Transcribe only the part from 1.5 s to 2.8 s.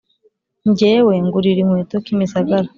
inkweto kimisagara